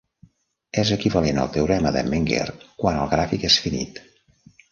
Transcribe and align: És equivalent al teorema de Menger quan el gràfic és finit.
És 0.83 0.91
equivalent 0.95 1.41
al 1.41 1.51
teorema 1.57 1.91
de 1.97 2.03
Menger 2.13 2.47
quan 2.85 2.97
el 3.03 3.11
gràfic 3.13 3.47
és 3.51 3.59
finit. 3.67 4.01